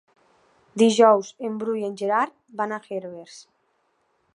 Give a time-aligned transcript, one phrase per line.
[0.83, 3.41] Dijous en Bru i en Gerard van a Herbers.